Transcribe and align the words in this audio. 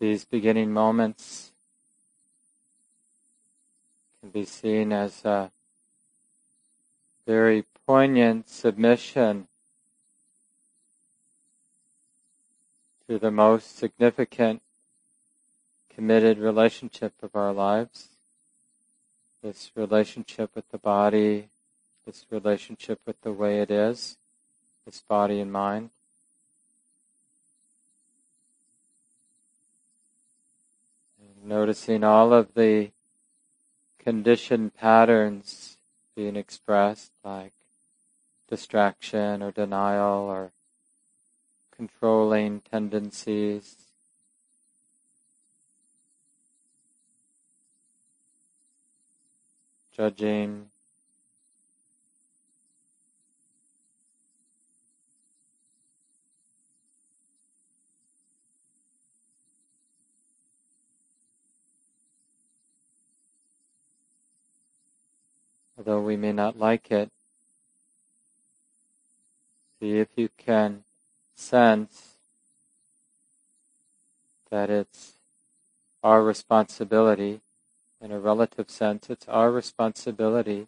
These 0.00 0.24
beginning 0.24 0.72
moments 0.72 1.50
can 4.20 4.30
be 4.30 4.44
seen 4.44 4.92
as 4.92 5.24
a 5.24 5.50
very 7.26 7.64
poignant 7.84 8.48
submission 8.48 9.48
to 13.08 13.18
the 13.18 13.32
most 13.32 13.76
significant 13.76 14.62
committed 15.92 16.38
relationship 16.38 17.14
of 17.20 17.34
our 17.34 17.52
lives. 17.52 18.10
This 19.42 19.72
relationship 19.74 20.50
with 20.54 20.68
the 20.70 20.78
body, 20.78 21.48
this 22.06 22.24
relationship 22.30 23.00
with 23.04 23.20
the 23.22 23.32
way 23.32 23.60
it 23.60 23.70
is, 23.72 24.16
this 24.86 25.02
body 25.08 25.40
and 25.40 25.50
mind. 25.50 25.90
Noticing 31.48 32.04
all 32.04 32.34
of 32.34 32.52
the 32.54 32.90
conditioned 33.98 34.74
patterns 34.74 35.78
being 36.14 36.36
expressed 36.36 37.10
like 37.24 37.54
distraction 38.48 39.42
or 39.42 39.50
denial 39.50 40.28
or 40.28 40.52
controlling 41.74 42.60
tendencies. 42.60 43.76
Judging, 49.96 50.66
although 65.88 66.02
we 66.02 66.16
may 66.16 66.32
not 66.32 66.58
like 66.58 66.90
it. 66.90 67.10
See 69.80 69.98
if 69.98 70.08
you 70.16 70.28
can 70.36 70.84
sense 71.34 72.16
that 74.50 74.68
it's 74.68 75.14
our 76.02 76.22
responsibility, 76.22 77.40
in 78.02 78.12
a 78.12 78.18
relative 78.18 78.68
sense, 78.68 79.08
it's 79.08 79.26
our 79.28 79.50
responsibility 79.50 80.66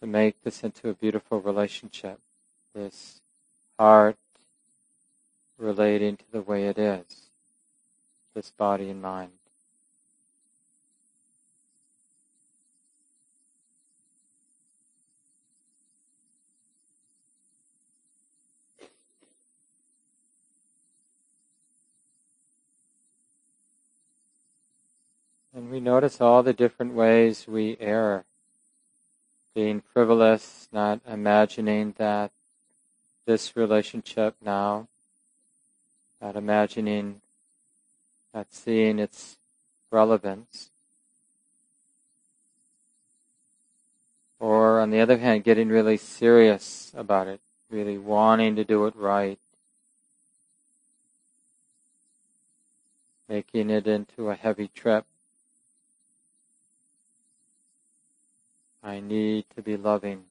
to 0.00 0.06
make 0.06 0.42
this 0.42 0.62
into 0.62 0.90
a 0.90 0.94
beautiful 0.94 1.40
relationship, 1.40 2.20
this 2.74 3.22
heart 3.78 4.16
relating 5.56 6.18
to 6.18 6.24
the 6.30 6.42
way 6.42 6.66
it 6.66 6.78
is, 6.78 7.30
this 8.34 8.50
body 8.50 8.90
and 8.90 9.00
mind. 9.00 9.43
And 25.56 25.70
we 25.70 25.78
notice 25.78 26.20
all 26.20 26.42
the 26.42 26.52
different 26.52 26.94
ways 26.94 27.46
we 27.46 27.76
err. 27.78 28.24
Being 29.54 29.80
frivolous, 29.80 30.68
not 30.72 31.00
imagining 31.06 31.94
that 31.96 32.32
this 33.24 33.56
relationship 33.56 34.34
now, 34.44 34.88
not 36.20 36.34
imagining, 36.34 37.20
not 38.34 38.48
seeing 38.50 38.98
its 38.98 39.36
relevance. 39.92 40.70
Or 44.40 44.80
on 44.80 44.90
the 44.90 45.00
other 45.00 45.18
hand, 45.18 45.44
getting 45.44 45.68
really 45.68 45.98
serious 45.98 46.92
about 46.96 47.28
it, 47.28 47.40
really 47.70 47.96
wanting 47.96 48.56
to 48.56 48.64
do 48.64 48.86
it 48.86 48.96
right. 48.96 49.38
Making 53.28 53.70
it 53.70 53.86
into 53.86 54.30
a 54.30 54.34
heavy 54.34 54.68
trip. 54.74 55.06
I 58.84 59.00
need 59.00 59.46
to 59.56 59.62
be 59.62 59.78
loving. 59.78 60.24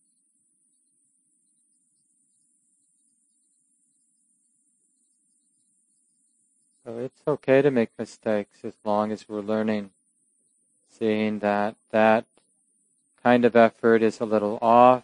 So 6.86 7.00
it's 7.00 7.22
okay 7.28 7.64
to 7.64 7.72
make 7.72 7.90
mistakes 7.98 8.60
as 8.64 8.76
long 8.86 9.12
as 9.12 9.28
we're 9.28 9.42
learning, 9.42 9.90
seeing 10.88 11.40
that 11.40 11.76
that 11.90 12.26
kind 13.24 13.44
of 13.44 13.56
effort 13.56 14.04
is 14.04 14.20
a 14.20 14.26
little 14.26 14.60
off, 14.62 15.04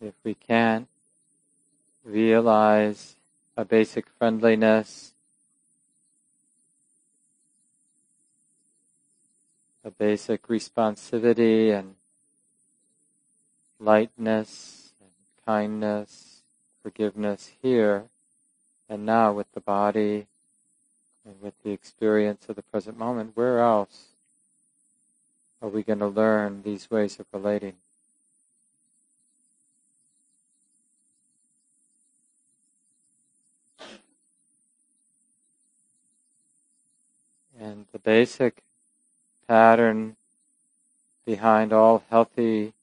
if 0.00 0.14
we 0.26 0.34
can't 0.34 0.88
realize 2.02 3.14
a 3.56 3.64
basic 3.64 4.08
friendliness, 4.18 5.12
a 9.84 9.90
basic 9.92 10.48
responsivity 10.48 11.72
and 11.72 11.94
lightness 13.78 14.94
and 15.00 15.10
kindness, 15.46 16.42
forgiveness 16.82 17.52
here 17.62 18.06
and 18.88 19.06
now 19.06 19.32
with 19.32 19.46
the 19.52 19.60
body 19.60 20.26
and 21.24 21.40
with 21.40 21.54
the 21.62 21.70
experience 21.70 22.48
of 22.48 22.56
the 22.56 22.62
present 22.62 22.98
moment. 22.98 23.30
Where 23.36 23.60
else 23.60 24.06
are 25.62 25.68
we 25.68 25.84
going 25.84 26.00
to 26.00 26.08
learn 26.08 26.62
these 26.64 26.90
ways 26.90 27.20
of 27.20 27.26
relating? 27.32 27.74
And 37.58 37.86
the 37.92 37.98
basic 37.98 38.62
pattern 39.48 40.16
behind 41.24 41.72
all 41.72 42.04
healthy 42.10 42.74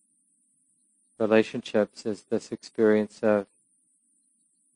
relationships 1.20 2.06
is 2.06 2.24
this 2.24 2.52
experience 2.52 3.20
of 3.22 3.46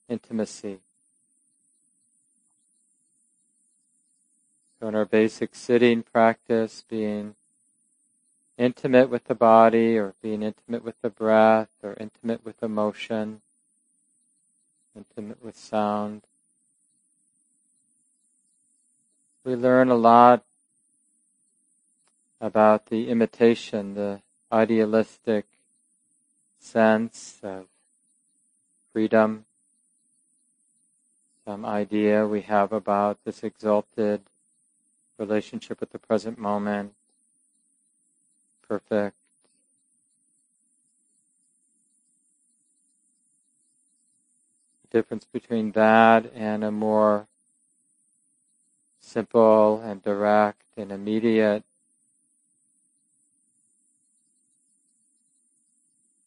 intimacy. 0.08 0.80
So 4.80 4.88
in 4.88 4.96
our 4.96 5.06
basic 5.06 5.56
sitting 5.56 6.04
practice, 6.04 6.86
being 6.88 7.36
intimate 8.58 9.10
with 9.10 9.26
the 9.26 9.36
body 9.36 9.98
or 9.98 10.14
being 10.22 10.44
intimate 10.44 10.84
with 10.84 11.02
the 11.02 11.10
breath 11.10 11.70
or 11.82 11.96
intimate 12.00 12.46
with 12.46 12.62
emotion, 12.62 13.42
intimate 14.96 15.44
with 15.44 15.58
sound, 15.58 16.27
we 19.48 19.56
learn 19.56 19.88
a 19.90 19.96
lot 19.96 20.44
about 22.42 22.88
the 22.88 23.08
imitation, 23.08 23.94
the 23.94 24.22
idealistic 24.52 25.46
sense 26.60 27.40
of 27.42 27.68
freedom, 28.92 29.46
some 31.46 31.64
idea 31.64 32.28
we 32.28 32.42
have 32.42 32.74
about 32.74 33.20
this 33.24 33.42
exalted 33.42 34.20
relationship 35.18 35.80
with 35.80 35.94
the 35.94 36.00
present 36.00 36.38
moment, 36.38 36.94
perfect. 38.68 39.16
Difference 44.92 45.24
between 45.24 45.72
that 45.72 46.30
and 46.36 46.66
a 46.66 46.72
more 46.72 47.28
simple 49.08 49.82
and 49.82 50.04
direct 50.04 50.64
and 50.76 50.92
immediate 50.92 51.64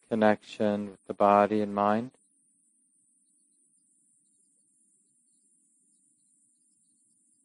connection 0.09 0.91
with 0.91 1.07
the 1.07 1.13
body 1.13 1.61
and 1.61 1.75
mind. 1.75 2.11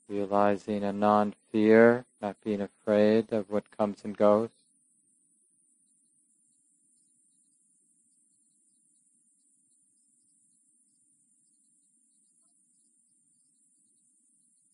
Realizing 0.08 0.84
a 0.84 0.94
non 0.94 1.34
fear, 1.52 2.06
not 2.22 2.38
being 2.42 2.62
afraid 2.62 3.34
of 3.34 3.50
what 3.50 3.70
comes 3.76 4.06
and 4.06 4.16
goes. 4.16 4.65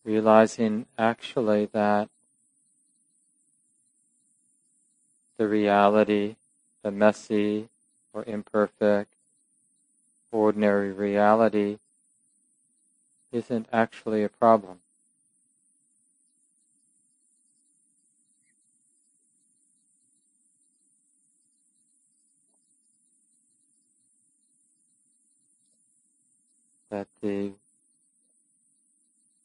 Realizing 0.04 0.86
actually 0.98 1.66
that 1.66 2.08
the 5.38 5.48
reality, 5.48 6.36
the 6.82 6.90
messy 6.90 7.68
or 8.12 8.24
imperfect, 8.26 9.14
ordinary 10.30 10.92
reality 10.92 11.78
isn't 13.32 13.66
actually 13.72 14.22
a 14.22 14.28
problem. 14.28 14.80
That 26.90 27.08
the 27.22 27.52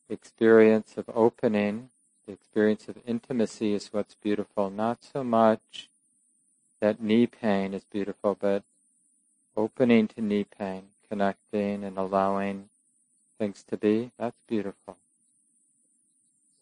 experience 0.10 0.98
of 0.98 1.06
opening, 1.14 1.90
the 2.26 2.34
experience 2.34 2.88
of 2.88 2.98
intimacy 3.06 3.74
is 3.74 3.90
what's 3.92 4.16
beautiful. 4.16 4.70
Not 4.70 5.04
so 5.04 5.24
much 5.24 5.90
that 6.80 7.02
knee 7.02 7.28
pain 7.28 7.74
is 7.74 7.84
beautiful, 7.86 8.38
but 8.40 8.64
opening 9.56 10.08
to 10.10 10.22
knee 10.22 10.46
pain, 10.46 10.90
connecting 11.10 11.84
and 11.84 11.98
allowing 11.98 12.70
things 13.38 13.64
to 13.68 13.78
be, 13.78 14.12
that's 14.18 14.38
beautiful. 14.48 14.98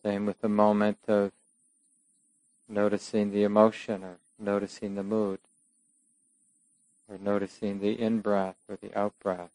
Same 0.03 0.25
with 0.25 0.41
the 0.41 0.49
moment 0.49 0.99
of 1.07 1.31
noticing 2.67 3.31
the 3.31 3.43
emotion 3.43 4.03
or 4.03 4.17
noticing 4.39 4.95
the 4.95 5.03
mood 5.03 5.39
or 7.09 7.17
noticing 7.17 7.79
the 7.79 7.99
in 7.99 8.19
breath 8.19 8.57
or 8.67 8.77
the 8.81 8.97
out 8.97 9.13
breath 9.19 9.51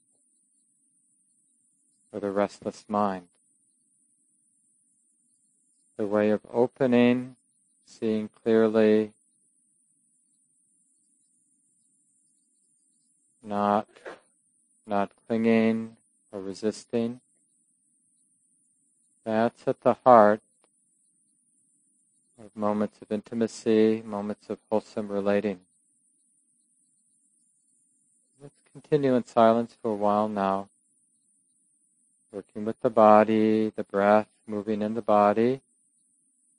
or 2.13 2.21
the 2.21 2.31
restless 2.31 2.85
mind 2.89 3.29
the 6.01 6.07
way 6.07 6.31
of 6.31 6.41
opening, 6.51 7.37
seeing 7.85 8.31
clearly, 8.43 9.13
not 13.43 13.87
not 14.87 15.11
clinging 15.27 15.95
or 16.33 16.41
resisting. 16.41 17.21
That's 19.25 19.69
at 19.69 19.83
the 19.83 19.93
heart 19.93 20.41
of 22.43 22.57
moments 22.57 23.03
of 23.03 23.13
intimacy, 23.13 24.03
moments 24.03 24.49
of 24.49 24.59
wholesome 24.71 25.09
relating. 25.09 25.61
Let's 28.41 28.63
continue 28.73 29.15
in 29.15 29.27
silence 29.27 29.77
for 29.83 29.91
a 29.91 29.95
while 29.95 30.31
now, 30.31 30.71
working 32.33 32.65
with 32.65 32.81
the 32.81 32.89
body, 32.89 33.71
the 33.77 33.85
breath, 33.85 34.29
moving 34.47 34.81
in 34.81 34.95
the 34.95 35.03
body 35.03 35.61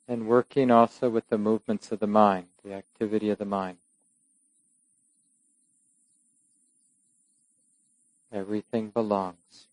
and 0.08 0.26
working 0.26 0.70
also 0.70 1.08
with 1.08 1.28
the 1.28 1.38
movements 1.38 1.92
of 1.92 2.00
the 2.00 2.06
mind, 2.06 2.46
the 2.64 2.74
activity 2.74 3.30
of 3.30 3.38
the 3.38 3.44
mind. 3.44 3.78
Everything 8.32 8.90
belongs. 8.90 9.68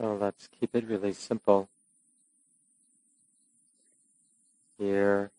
So 0.00 0.16
let's 0.18 0.48
keep 0.58 0.74
it 0.74 0.88
really 0.88 1.12
simple. 1.12 1.68
Here, 4.78 5.30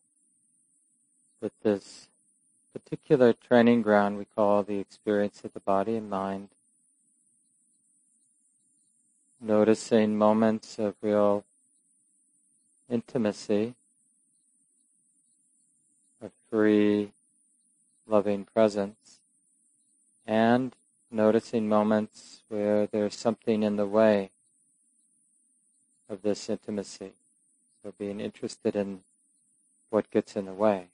with 1.41 1.53
this 1.63 2.10
particular 2.72 3.34
training 3.34 3.82
ground 3.82 4.20
we 4.20 4.25
call 4.25 4.62
the 4.62 4.77
experience 4.77 5.44
of 5.44 5.53
the 5.53 5.62
body 5.62 5.96
and 5.96 6.12
mind, 6.12 6.50
noticing 9.41 10.15
moments 10.15 10.77
of 10.77 10.94
real 11.01 11.44
intimacy, 12.88 13.74
of 16.22 16.30
free, 16.51 17.13
loving 18.08 18.46
presence, 18.46 19.22
and 20.27 20.75
noticing 21.10 21.68
moments 21.68 22.44
where 22.48 22.86
there's 22.86 23.15
something 23.15 23.63
in 23.63 23.75
the 23.75 23.88
way 23.88 24.30
of 26.12 26.22
this 26.22 26.50
intimacy. 26.50 27.13
So 27.82 27.94
being 27.98 28.20
interested 28.20 28.75
in 28.75 29.01
what 29.89 30.12
gets 30.12 30.36
in 30.36 30.46
the 30.46 30.53
way. 30.53 30.88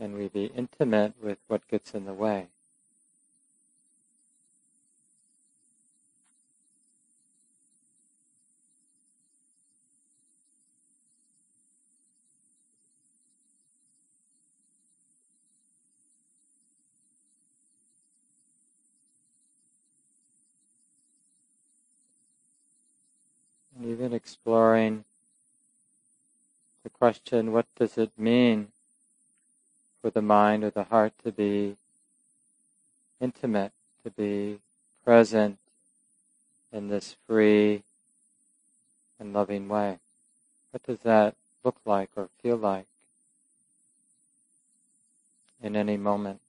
Can 0.00 0.16
we 0.16 0.28
be 0.28 0.46
intimate 0.46 1.12
with 1.22 1.38
what 1.46 1.68
gets 1.68 1.94
in 1.94 2.06
the 2.06 2.14
way? 2.14 2.46
Even 23.84 24.12
exploring 24.12 25.04
the 26.82 26.90
question, 26.90 27.52
what 27.52 27.66
does 27.76 27.96
it 27.96 28.10
mean 28.18 28.68
for 30.00 30.10
the 30.10 30.22
mind 30.22 30.64
or 30.64 30.70
the 30.70 30.84
heart 30.84 31.12
to 31.24 31.30
be 31.30 31.76
intimate, 33.20 33.72
to 34.04 34.10
be 34.10 34.58
present 35.04 35.58
in 36.72 36.88
this 36.88 37.16
free 37.26 37.82
and 39.18 39.32
loving 39.32 39.68
way? 39.68 39.98
What 40.70 40.82
does 40.82 41.00
that 41.00 41.36
look 41.64 41.76
like 41.84 42.10
or 42.16 42.28
feel 42.42 42.56
like 42.56 42.86
in 45.62 45.76
any 45.76 45.96
moment? 45.96 46.40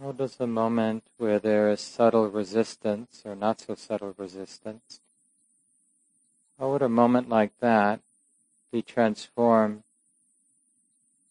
How 0.00 0.12
does 0.12 0.38
a 0.38 0.46
moment 0.46 1.04
where 1.16 1.38
there 1.38 1.70
is 1.70 1.80
subtle 1.80 2.28
resistance 2.28 3.22
or 3.24 3.34
not 3.34 3.60
so 3.60 3.74
subtle 3.74 4.14
resistance, 4.18 5.00
how 6.58 6.70
would 6.70 6.82
a 6.82 6.88
moment 6.88 7.30
like 7.30 7.52
that 7.60 8.00
be 8.70 8.82
transformed 8.82 9.84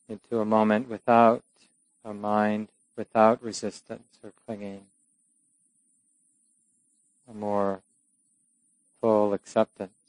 into 0.10 0.40
a 0.40 0.46
moment 0.46 0.90
without 0.90 1.44
a 2.04 2.14
mind, 2.14 2.70
without 2.98 3.42
resistance 3.44 4.18
or 4.24 4.34
clinging, 4.46 4.88
a 7.30 7.36
more 7.36 7.82
full 9.00 9.34
acceptance? 9.34 10.05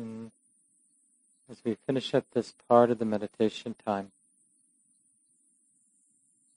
And 0.00 0.30
as 1.50 1.58
we 1.62 1.76
finish 1.86 2.14
up 2.14 2.24
this 2.32 2.54
part 2.68 2.90
of 2.90 2.98
the 2.98 3.04
meditation 3.04 3.74
time, 3.84 4.12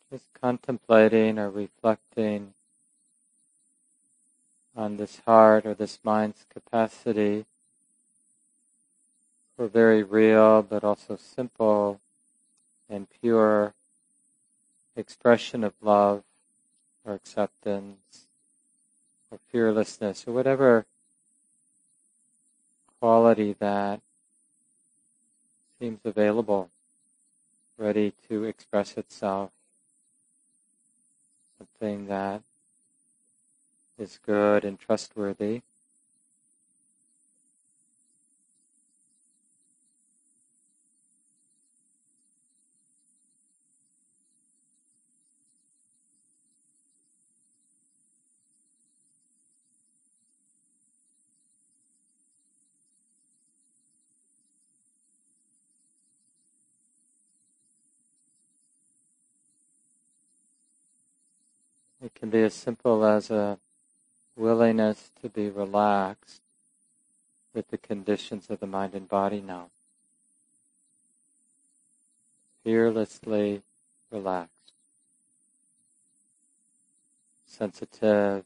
just 0.10 0.28
contemplating 0.40 1.38
or 1.38 1.50
reflecting 1.50 2.54
on 4.78 4.96
this 4.96 5.22
heart 5.26 5.66
or 5.66 5.74
this 5.74 6.00
mind's 6.04 6.46
capacity 6.54 7.46
for 9.58 9.68
very 9.68 10.04
real 10.04 10.62
but 10.62 10.84
also 10.84 11.18
simple 11.18 12.00
and 12.90 13.08
pure 13.22 13.74
expression 14.96 15.66
of 15.66 15.74
love 15.82 16.24
or 17.04 17.14
acceptance 17.14 18.28
or 19.30 19.38
fearlessness 19.52 20.26
or 20.28 20.32
whatever 20.32 20.86
quality 23.04 23.54
that 23.60 24.00
seems 25.78 26.00
available, 26.06 26.70
ready 27.78 28.14
to 28.30 28.46
express 28.46 28.98
itself. 28.98 29.52
Something 31.58 32.08
that 32.08 32.44
is 34.00 34.22
good 34.26 34.64
and 34.64 34.80
trustworthy. 34.80 35.64
It 62.04 62.14
can 62.16 62.30
be 62.30 62.42
as 62.44 62.54
simple 62.54 63.06
as 63.06 63.32
a 63.32 63.58
willingness 64.36 65.10
to 65.22 65.30
be 65.30 65.50
relaxed 65.50 66.42
with 67.54 67.70
the 67.70 67.78
conditions 67.78 68.50
of 68.50 68.60
the 68.60 68.68
mind 68.68 68.94
and 68.94 69.08
body 69.08 69.40
now. 69.40 69.70
Fearlessly 72.66 73.62
relaxed. 74.12 74.74
Sensitive. 77.46 78.44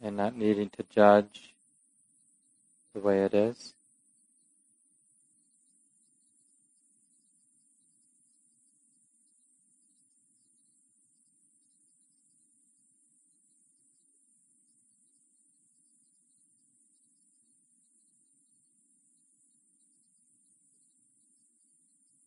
And 0.00 0.16
not 0.16 0.34
needing 0.34 0.70
to 0.70 0.84
judge 0.84 1.54
the 2.94 3.00
way 3.00 3.24
it 3.24 3.34
is. 3.34 3.74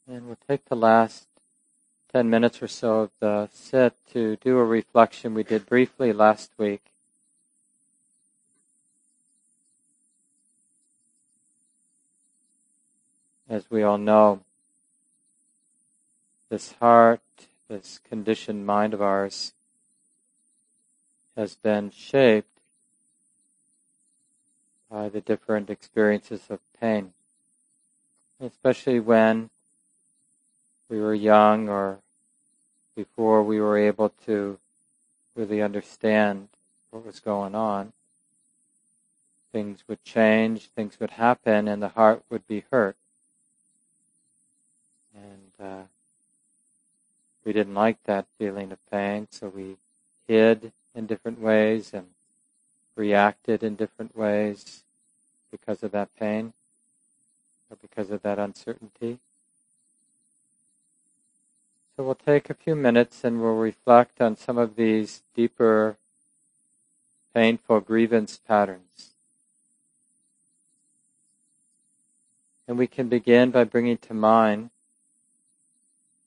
And 0.09 0.25
we'll 0.25 0.37
take 0.47 0.63
the 0.65 0.75
last 0.75 1.27
10 2.13 2.29
minutes 2.29 2.63
or 2.63 2.67
so 2.69 3.01
of 3.01 3.11
the 3.19 3.49
sit 3.51 3.93
to 4.13 4.37
do 4.37 4.57
a 4.57 4.63
reflection 4.63 5.33
we 5.33 5.43
did 5.43 5.65
briefly 5.65 6.13
last 6.13 6.51
week. 6.57 6.81
As 13.49 13.69
we 13.69 13.83
all 13.83 13.97
know, 13.97 14.41
this 16.49 16.71
heart, 16.79 17.21
this 17.67 17.99
conditioned 18.07 18.65
mind 18.65 18.93
of 18.93 19.01
ours, 19.01 19.53
has 21.35 21.55
been 21.55 21.91
shaped 21.91 22.61
by 24.89 25.09
the 25.09 25.19
different 25.19 25.69
experiences 25.69 26.43
of 26.49 26.59
pain. 26.79 27.11
Especially 28.39 29.01
when 29.01 29.49
we 30.89 30.99
were 30.99 31.13
young 31.13 31.69
or 31.69 31.99
before 32.95 33.43
we 33.43 33.59
were 33.59 33.77
able 33.77 34.09
to 34.25 34.57
really 35.35 35.61
understand 35.61 36.47
what 36.89 37.05
was 37.05 37.19
going 37.19 37.53
on, 37.53 37.93
things 39.51 39.83
would 39.87 40.03
change, 40.03 40.69
things 40.75 40.99
would 40.99 41.11
happen, 41.11 41.67
and 41.67 41.81
the 41.81 41.89
heart 41.89 42.23
would 42.29 42.47
be 42.47 42.63
hurt. 42.71 42.95
And 45.13 45.67
uh, 45.67 45.83
we 47.45 47.53
didn't 47.53 47.75
like 47.75 48.03
that 48.03 48.25
feeling 48.37 48.71
of 48.71 48.79
pain, 48.89 49.27
so 49.29 49.47
we 49.49 49.77
hid 50.27 50.71
in 50.95 51.05
different 51.05 51.39
ways 51.39 51.93
and 51.93 52.07
reacted 52.95 53.63
in 53.63 53.75
different 53.75 54.17
ways 54.17 54.83
because 55.51 55.83
of 55.83 55.91
that 55.91 56.09
pain 56.19 56.53
or 57.69 57.77
because 57.81 58.09
of 58.09 58.21
that 58.23 58.39
uncertainty. 58.39 59.19
So 61.97 62.03
we'll 62.03 62.13
take 62.13 62.51
a 62.51 62.53
few 62.53 62.75
minutes 62.75 63.23
and 63.23 63.41
we'll 63.41 63.55
reflect 63.55 64.21
on 64.21 64.37
some 64.37 64.59
of 64.59 64.75
these 64.75 65.23
deeper, 65.33 65.97
painful 67.33 67.79
grievance 67.79 68.39
patterns. 68.47 69.15
And 72.67 72.77
we 72.77 72.85
can 72.85 73.09
begin 73.09 73.49
by 73.49 73.63
bringing 73.63 73.97
to 73.97 74.13
mind 74.13 74.69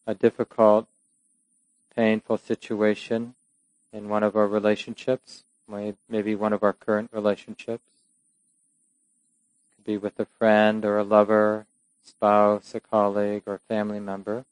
a 0.08 0.14
difficult, 0.14 0.88
painful 1.94 2.38
situation 2.38 3.34
in 3.92 4.08
one 4.08 4.24
of 4.24 4.34
our 4.34 4.48
relationships, 4.48 5.44
maybe 6.08 6.34
one 6.34 6.52
of 6.52 6.64
our 6.64 6.72
current 6.72 7.10
relationships. 7.12 7.84
It 9.70 9.76
could 9.76 9.84
be 9.84 9.98
with 9.98 10.18
a 10.18 10.26
friend 10.26 10.84
or 10.84 10.98
a 10.98 11.04
lover, 11.04 11.66
spouse, 12.02 12.74
a 12.74 12.80
colleague, 12.80 13.44
or 13.46 13.60
family 13.68 14.00
member. 14.00 14.46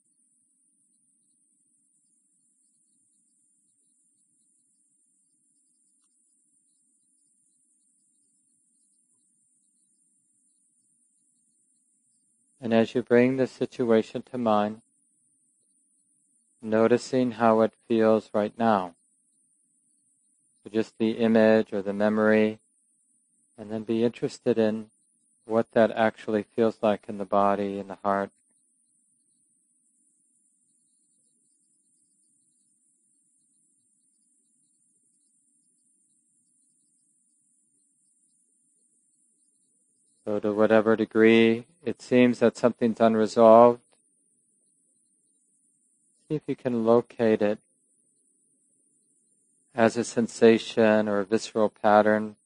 And 12.60 12.74
as 12.74 12.94
you 12.94 13.02
bring 13.02 13.36
the 13.36 13.46
situation 13.46 14.22
to 14.30 14.38
mind, 14.38 14.82
noticing 16.60 17.32
how 17.32 17.60
it 17.60 17.72
feels 17.86 18.30
right 18.32 18.52
now. 18.58 18.94
So 20.62 20.70
just 20.70 20.98
the 20.98 21.12
image 21.12 21.72
or 21.72 21.82
the 21.82 21.92
memory, 21.92 22.58
and 23.56 23.70
then 23.70 23.84
be 23.84 24.04
interested 24.04 24.58
in 24.58 24.90
what 25.44 25.70
that 25.72 25.90
actually 25.92 26.42
feels 26.42 26.78
like 26.82 27.04
in 27.08 27.18
the 27.18 27.24
body, 27.24 27.78
in 27.78 27.88
the 27.88 27.98
heart. 28.02 28.30
So, 40.24 40.38
to 40.40 40.52
whatever 40.52 40.94
degree 40.94 41.64
it 41.88 42.02
seems 42.02 42.40
that 42.40 42.54
something's 42.54 43.00
unresolved, 43.00 43.80
see 46.28 46.34
if 46.34 46.42
you 46.46 46.54
can 46.54 46.84
locate 46.84 47.40
it 47.40 47.58
as 49.74 49.96
a 49.96 50.04
sensation 50.04 51.08
or 51.08 51.20
a 51.20 51.24
visceral 51.24 51.70
pattern. 51.70 52.36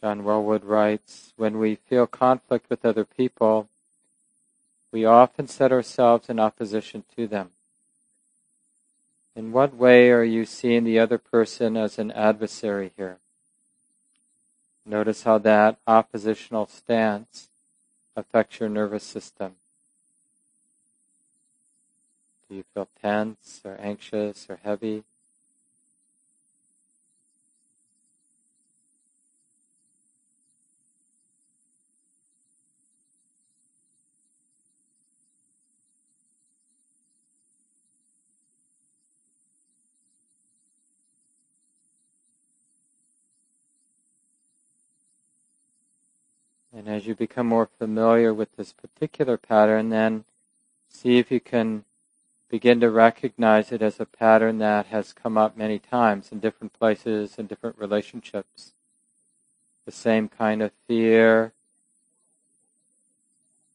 John 0.00 0.24
Welwood 0.24 0.64
writes, 0.64 1.32
when 1.36 1.60
we 1.60 1.76
feel 1.76 2.08
conflict 2.08 2.68
with 2.68 2.84
other 2.84 3.04
people, 3.04 3.68
we 4.92 5.04
often 5.04 5.46
set 5.46 5.72
ourselves 5.72 6.28
in 6.28 6.40
opposition 6.40 7.04
to 7.16 7.26
them. 7.26 7.50
In 9.34 9.52
what 9.52 9.74
way 9.74 10.10
are 10.10 10.24
you 10.24 10.46
seeing 10.46 10.84
the 10.84 10.98
other 10.98 11.18
person 11.18 11.76
as 11.76 11.98
an 11.98 12.10
adversary 12.12 12.92
here? 12.96 13.18
Notice 14.86 15.24
how 15.24 15.38
that 15.38 15.78
oppositional 15.86 16.66
stance 16.66 17.50
affects 18.14 18.60
your 18.60 18.68
nervous 18.68 19.04
system. 19.04 19.56
Do 22.48 22.54
you 22.54 22.64
feel 22.72 22.88
tense 23.02 23.60
or 23.64 23.76
anxious 23.80 24.46
or 24.48 24.60
heavy? 24.62 25.02
And 46.76 46.88
as 46.90 47.06
you 47.06 47.14
become 47.14 47.46
more 47.46 47.70
familiar 47.78 48.34
with 48.34 48.54
this 48.56 48.74
particular 48.74 49.38
pattern, 49.38 49.88
then 49.88 50.26
see 50.90 51.16
if 51.16 51.30
you 51.30 51.40
can 51.40 51.84
begin 52.50 52.80
to 52.80 52.90
recognize 52.90 53.72
it 53.72 53.80
as 53.80 53.98
a 53.98 54.04
pattern 54.04 54.58
that 54.58 54.86
has 54.86 55.14
come 55.14 55.38
up 55.38 55.56
many 55.56 55.78
times 55.78 56.30
in 56.30 56.38
different 56.38 56.78
places 56.78 57.36
and 57.38 57.48
different 57.48 57.78
relationships. 57.78 58.72
The 59.86 59.90
same 59.90 60.28
kind 60.28 60.60
of 60.60 60.70
fear, 60.86 61.52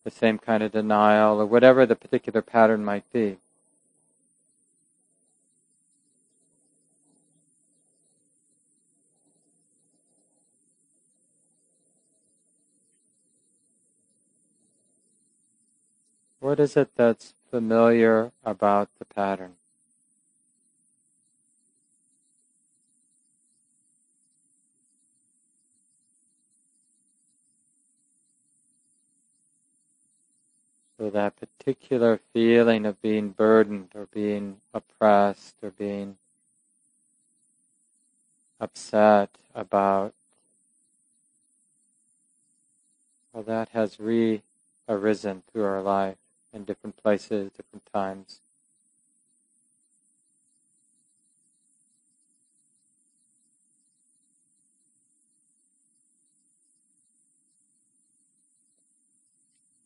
the 0.03 0.11
same 0.11 0.37
kind 0.37 0.61
of 0.61 0.71
denial, 0.71 1.41
or 1.41 1.47
whatever 1.47 1.87
the 1.87 1.95
particular 1.95 2.43
pattern 2.43 2.85
might 2.85 3.11
be. 3.11 3.37
What 16.41 16.59
is 16.59 16.75
it 16.75 16.89
that's 16.95 17.35
familiar 17.51 18.31
about 18.43 18.89
the 18.97 19.05
pattern? 19.05 19.57
So 30.97 31.11
that 31.11 31.35
particular 31.35 32.19
feeling 32.33 32.87
of 32.87 32.99
being 33.03 33.29
burdened 33.29 33.89
or 33.93 34.07
being 34.07 34.61
oppressed 34.73 35.57
or 35.61 35.69
being 35.69 36.17
upset 38.59 39.29
about, 39.53 40.15
well, 43.31 43.43
that 43.43 43.69
has 43.69 43.99
re-arisen 43.99 45.43
through 45.51 45.65
our 45.65 45.83
life 45.83 46.17
in 46.53 46.65
different 46.65 46.97
places, 46.97 47.51
different 47.51 47.85
times. 47.93 48.41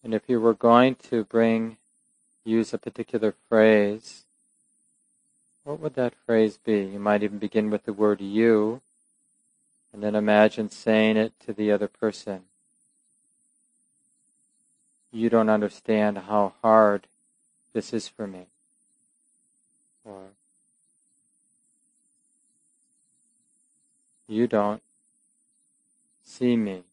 And 0.04 0.14
if 0.14 0.24
you 0.28 0.40
were 0.40 0.54
going 0.54 0.96
to 1.10 1.24
bring, 1.24 1.78
use 2.44 2.74
a 2.74 2.78
particular 2.78 3.34
phrase, 3.50 4.26
what 5.64 5.80
would 5.80 5.96
that 5.96 6.14
phrase 6.28 6.60
be? 6.64 6.82
You 6.82 7.00
might 7.00 7.24
even 7.24 7.40
begin 7.40 7.72
with 7.72 7.86
the 7.86 7.94
word 7.94 8.22
you, 8.22 8.82
and 9.92 10.04
then 10.04 10.14
imagine 10.14 10.70
saying 10.70 11.18
it 11.18 11.34
to 11.48 11.54
the 11.54 11.72
other 11.72 11.88
person. 11.88 12.44
You 15.16 15.30
don't 15.30 15.50
understand 15.50 16.18
how 16.18 16.54
hard 16.62 17.08
this 17.74 17.94
is 17.94 18.08
for 18.08 18.28
me. 18.28 18.48
Or, 20.04 20.24
you 24.28 24.48
don't 24.48 24.82
see 26.24 26.58
me. 26.58 26.84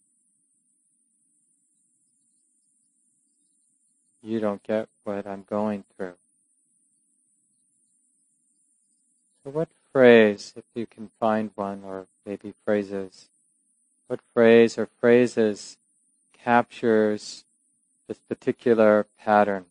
you 4.22 4.38
don't 4.38 4.62
get 4.62 4.88
what 5.04 5.26
I'm 5.26 5.44
going 5.48 5.84
through. 5.96 6.14
So 9.44 9.50
what 9.50 9.68
phrase, 9.92 10.54
if 10.56 10.64
you 10.74 10.86
can 10.86 11.10
find 11.18 11.50
one, 11.56 11.82
or 11.84 12.06
maybe 12.24 12.54
phrases, 12.64 13.28
what 14.06 14.20
phrase 14.32 14.78
or 14.78 14.88
phrases 15.00 15.76
captures 16.32 17.44
this 18.12 18.20
particular 18.28 19.06
pattern, 19.18 19.64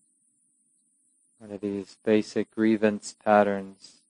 one 1.38 1.51
of 1.51 1.62
these 1.62 1.97
basic 2.04 2.49
grievance 2.49 3.15
patterns 3.23 4.00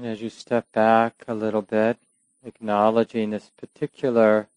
And 0.00 0.08
as 0.08 0.22
you 0.22 0.30
step 0.30 0.72
back 0.72 1.24
a 1.28 1.34
little 1.34 1.60
bit, 1.60 1.98
acknowledging 2.42 3.28
this 3.28 3.50
particular 3.58 4.48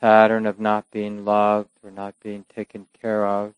pattern 0.00 0.46
of 0.46 0.60
not 0.60 0.88
being 0.92 1.24
loved 1.24 1.70
or 1.82 1.90
not 1.90 2.14
being 2.22 2.44
taken 2.54 2.86
care 3.02 3.26
of, 3.26 3.54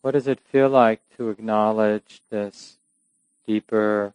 what 0.00 0.12
does 0.12 0.26
it 0.26 0.40
feel 0.40 0.70
like 0.70 1.02
to 1.18 1.28
acknowledge 1.28 2.22
this 2.30 2.78
deeper, 3.46 4.14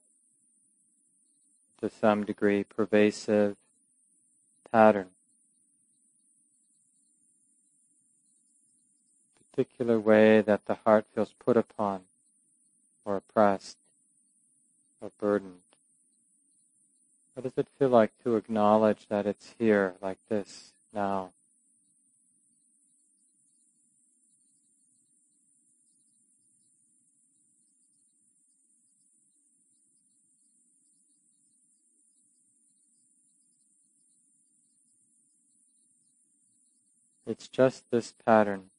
to 1.81 1.87
some 1.91 2.25
degree, 2.25 2.63
pervasive 2.63 3.57
pattern? 4.71 5.09
Particular 9.51 9.99
way 9.99 10.41
that 10.41 10.65
the 10.65 10.79
heart 10.83 11.05
feels 11.13 11.35
put 11.37 11.57
upon 11.57 12.05
or 13.05 13.17
oppressed 13.17 13.77
or 15.01 15.11
burdened? 15.19 15.61
What 17.33 17.43
does 17.43 17.57
it 17.57 17.67
feel 17.79 17.89
like 17.89 18.11
to 18.23 18.35
acknowledge 18.35 19.07
that 19.07 19.25
it's 19.25 19.55
here 19.57 19.95
like 20.01 20.19
this 20.29 20.73
now? 20.93 21.31
It's 37.25 37.47
just 37.47 37.89
this 37.91 38.13
pattern, 38.25 38.71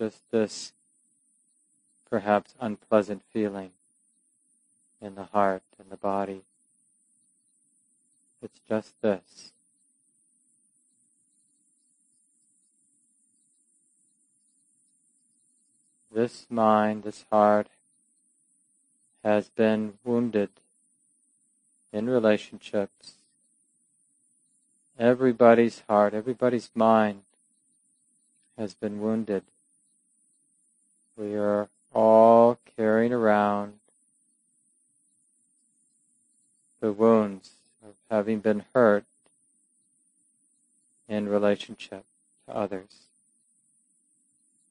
just 0.00 0.22
this 0.30 0.72
perhaps 2.08 2.54
unpleasant 2.60 3.22
feeling 3.32 3.72
in 5.02 5.16
the 5.16 5.24
heart 5.24 5.62
and 5.78 5.90
the 5.90 5.96
body. 5.96 6.42
It's 8.40 8.60
just 8.68 8.94
this. 9.02 9.52
This 16.14 16.46
mind, 16.48 17.02
this 17.02 17.24
heart, 17.30 17.68
has 19.24 19.48
been 19.48 19.94
wounded 20.04 20.50
in 21.92 22.08
relationships. 22.08 23.14
Everybody's 24.98 25.82
heart, 25.88 26.14
everybody's 26.14 26.70
mind 26.74 27.22
has 28.58 28.74
been 28.74 29.00
wounded. 29.00 29.42
We 31.16 31.34
are 31.34 31.68
all 31.94 32.58
carrying 32.76 33.12
around 33.12 33.74
the 36.82 36.92
wounds 36.92 37.52
of 37.86 37.94
having 38.10 38.40
been 38.40 38.64
hurt 38.74 39.04
in 41.08 41.28
relationship 41.28 42.04
to 42.44 42.56
others, 42.56 43.06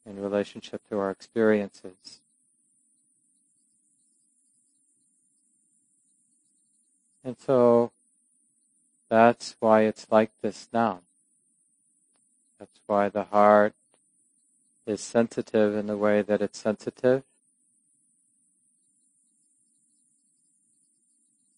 in 0.05 0.21
relationship 0.21 0.81
to 0.89 0.99
our 0.99 1.09
experiences. 1.09 2.19
And 7.23 7.37
so 7.39 7.93
that's 9.09 9.55
why 9.61 9.83
it's 9.83 10.07
like 10.11 10.31
this 10.41 10.67
now. 10.73 10.99
That's 12.59 12.81
why 12.87 13.07
the 13.07 13.23
heart 13.23 13.73
is 14.85 14.99
sensitive 14.99 15.77
in 15.77 15.87
the 15.87 15.97
way 15.97 16.21
that 16.21 16.41
it's 16.41 16.59
sensitive. 16.59 17.23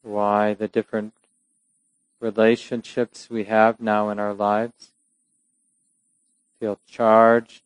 Why 0.03 0.53
the 0.53 0.67
different 0.67 1.13
relationships 2.19 3.29
we 3.29 3.45
have 3.45 3.79
now 3.79 4.09
in 4.09 4.19
our 4.19 4.33
lives 4.33 4.91
feel 6.59 6.79
charged 6.87 7.63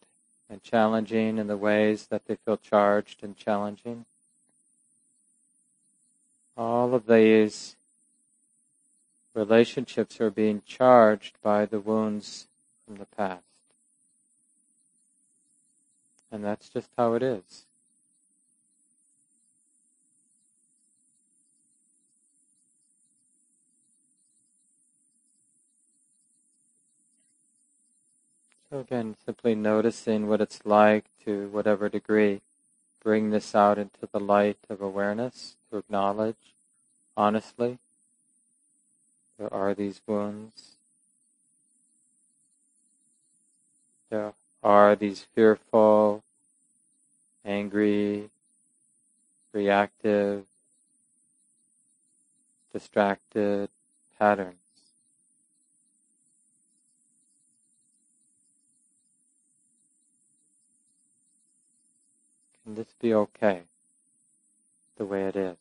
and 0.49 0.63
challenging 0.63 1.37
in 1.37 1.47
the 1.47 1.57
ways 1.57 2.07
that 2.07 2.25
they 2.25 2.35
feel 2.35 2.57
charged 2.57 3.23
and 3.23 3.35
challenging. 3.35 4.05
All 6.55 6.95
of 6.95 7.05
these 7.05 7.75
relationships 9.35 10.19
are 10.19 10.31
being 10.31 10.63
charged 10.65 11.35
by 11.43 11.65
the 11.65 11.79
wounds 11.79 12.47
from 12.85 12.95
the 12.95 13.05
past. 13.05 13.43
And 16.31 16.43
that's 16.43 16.69
just 16.69 16.89
how 16.97 17.13
it 17.13 17.21
is. 17.21 17.66
So 28.69 28.79
again, 28.79 29.15
simply 29.25 29.55
noticing 29.55 30.27
what 30.27 30.41
it's 30.41 30.65
like 30.65 31.05
to 31.23 31.47
whatever 31.47 31.87
degree 31.87 32.41
bring 33.01 33.29
this 33.29 33.55
out 33.55 33.77
into 33.77 34.09
the 34.11 34.19
light 34.19 34.57
of 34.69 34.81
awareness, 34.81 35.55
to 35.71 35.77
acknowledge 35.77 36.53
honestly 37.15 37.79
there 39.39 39.53
are 39.53 39.73
these 39.73 40.01
wounds. 40.05 40.75
There 44.09 44.33
are 44.61 44.97
these 44.97 45.25
fearful, 45.33 46.23
angry, 47.45 48.29
reactive, 49.53 50.43
distracted 52.73 53.69
patterns. 54.19 54.66
Can 62.67 62.75
this 62.75 62.93
be 62.99 63.13
okay 63.13 63.61
the 64.97 65.05
way 65.05 65.23
it 65.23 65.37
is? 65.37 65.55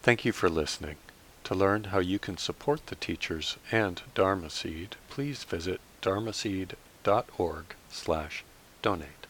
Thank 0.00 0.24
you 0.24 0.32
for 0.32 0.48
listening. 0.48 0.96
To 1.42 1.54
learn 1.54 1.84
how 1.84 1.98
you 1.98 2.18
can 2.18 2.38
support 2.38 2.86
the 2.86 2.94
teachers 2.94 3.58
and 3.70 4.00
Dharma 4.14 4.48
Seed, 4.48 4.96
please 5.10 5.44
visit 5.44 5.82
dharmaseed.org 6.00 7.64
slash 7.90 8.44
donate. 8.80 9.23